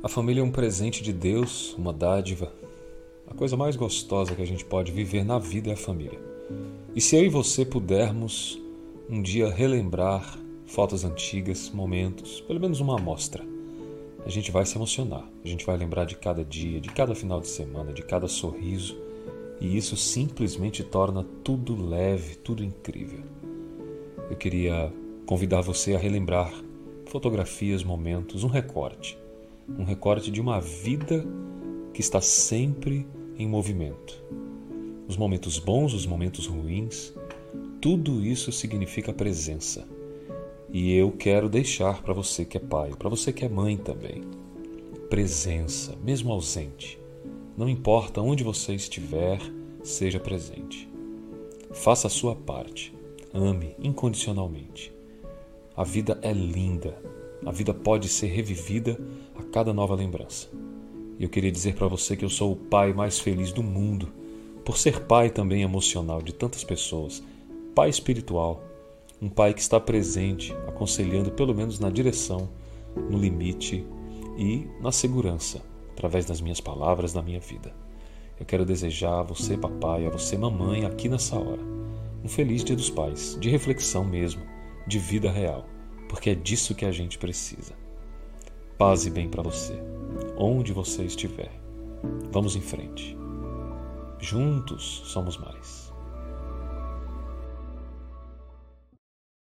A 0.00 0.08
família 0.08 0.40
é 0.40 0.44
um 0.44 0.50
presente 0.50 1.02
de 1.02 1.12
Deus, 1.12 1.74
uma 1.74 1.92
dádiva. 1.92 2.52
A 3.26 3.34
coisa 3.34 3.56
mais 3.56 3.76
gostosa 3.76 4.34
que 4.34 4.42
a 4.42 4.46
gente 4.46 4.64
pode 4.64 4.90
viver 4.90 5.24
na 5.24 5.38
vida 5.38 5.70
é 5.70 5.74
a 5.74 5.76
família. 5.76 6.18
E 6.94 7.00
se 7.00 7.16
eu 7.16 7.24
e 7.24 7.28
você 7.28 7.64
pudermos 7.64 8.60
um 9.08 9.22
dia 9.22 9.48
relembrar 9.48 10.38
fotos 10.66 11.04
antigas, 11.04 11.70
momentos, 11.70 12.40
pelo 12.40 12.58
menos 12.58 12.80
uma 12.80 12.98
amostra, 12.98 13.44
a 14.24 14.28
gente 14.28 14.50
vai 14.50 14.66
se 14.66 14.76
emocionar. 14.76 15.28
A 15.44 15.48
gente 15.48 15.64
vai 15.64 15.76
lembrar 15.76 16.04
de 16.04 16.16
cada 16.16 16.44
dia, 16.44 16.80
de 16.80 16.88
cada 16.88 17.14
final 17.14 17.40
de 17.40 17.48
semana, 17.48 17.92
de 17.92 18.02
cada 18.02 18.26
sorriso. 18.26 18.96
E 19.60 19.76
isso 19.76 19.96
simplesmente 19.96 20.82
torna 20.82 21.24
tudo 21.44 21.76
leve, 21.76 22.34
tudo 22.36 22.64
incrível. 22.64 23.20
Eu 24.28 24.36
queria 24.36 24.92
convidar 25.26 25.60
você 25.60 25.94
a 25.94 25.98
relembrar 25.98 26.52
fotografias, 27.06 27.84
momentos, 27.84 28.42
um 28.42 28.48
recorte 28.48 29.16
um 29.78 29.84
recorte 29.84 30.30
de 30.30 30.40
uma 30.40 30.60
vida 30.60 31.24
que 31.92 32.00
está 32.00 32.20
sempre 32.20 33.06
em 33.38 33.46
movimento. 33.46 34.22
Os 35.08 35.16
momentos 35.16 35.58
bons, 35.58 35.94
os 35.94 36.06
momentos 36.06 36.46
ruins, 36.46 37.12
tudo 37.80 38.24
isso 38.24 38.52
significa 38.52 39.12
presença. 39.12 39.86
E 40.72 40.94
eu 40.94 41.12
quero 41.12 41.48
deixar 41.48 42.02
para 42.02 42.14
você 42.14 42.44
que 42.44 42.56
é 42.56 42.60
pai, 42.60 42.92
para 42.98 43.08
você 43.08 43.32
que 43.32 43.44
é 43.44 43.48
mãe 43.48 43.76
também, 43.76 44.22
presença, 45.10 45.94
mesmo 46.02 46.32
ausente. 46.32 46.98
Não 47.56 47.68
importa 47.68 48.22
onde 48.22 48.42
você 48.42 48.74
estiver, 48.74 49.38
seja 49.82 50.18
presente. 50.18 50.88
Faça 51.72 52.06
a 52.06 52.10
sua 52.10 52.34
parte. 52.34 52.94
Ame 53.34 53.74
incondicionalmente. 53.82 54.92
A 55.76 55.84
vida 55.84 56.18
é 56.22 56.32
linda 56.32 56.96
a 57.44 57.50
vida 57.50 57.74
pode 57.74 58.08
ser 58.08 58.28
revivida 58.28 58.98
a 59.34 59.42
cada 59.42 59.72
nova 59.72 59.94
lembrança. 59.94 60.48
E 61.18 61.24
eu 61.24 61.28
queria 61.28 61.52
dizer 61.52 61.74
para 61.74 61.88
você 61.88 62.16
que 62.16 62.24
eu 62.24 62.30
sou 62.30 62.52
o 62.52 62.56
pai 62.56 62.92
mais 62.92 63.18
feliz 63.18 63.52
do 63.52 63.62
mundo, 63.62 64.08
por 64.64 64.76
ser 64.76 65.00
pai 65.06 65.28
também 65.28 65.62
emocional 65.62 66.22
de 66.22 66.32
tantas 66.32 66.62
pessoas, 66.62 67.22
pai 67.74 67.88
espiritual, 67.88 68.62
um 69.20 69.28
pai 69.28 69.52
que 69.54 69.60
está 69.60 69.78
presente, 69.80 70.52
aconselhando 70.66 71.30
pelo 71.30 71.54
menos 71.54 71.78
na 71.78 71.90
direção, 71.90 72.48
no 73.10 73.18
limite 73.18 73.84
e 74.36 74.66
na 74.80 74.92
segurança, 74.92 75.62
através 75.92 76.24
das 76.24 76.40
minhas 76.40 76.60
palavras 76.60 77.12
na 77.12 77.22
minha 77.22 77.40
vida. 77.40 77.74
Eu 78.38 78.46
quero 78.46 78.64
desejar 78.64 79.20
a 79.20 79.22
você, 79.22 79.56
papai, 79.56 80.06
a 80.06 80.10
você, 80.10 80.36
mamãe, 80.36 80.84
aqui 80.84 81.08
nessa 81.08 81.36
hora, 81.36 81.62
um 82.24 82.28
feliz 82.28 82.64
Dia 82.64 82.76
dos 82.76 82.90
Pais, 82.90 83.36
de 83.40 83.48
reflexão 83.48 84.04
mesmo, 84.04 84.42
de 84.86 84.98
vida 84.98 85.30
real 85.30 85.66
porque 86.12 86.28
é 86.28 86.34
disso 86.34 86.74
que 86.74 86.84
a 86.84 86.92
gente 86.92 87.16
precisa. 87.16 87.72
Paz 88.76 89.06
e 89.06 89.10
bem 89.10 89.30
para 89.30 89.42
você, 89.42 89.72
onde 90.36 90.70
você 90.70 91.04
estiver. 91.04 91.50
Vamos 92.30 92.54
em 92.54 92.60
frente. 92.60 93.16
Juntos 94.20 95.04
somos 95.06 95.38
mais. 95.38 95.90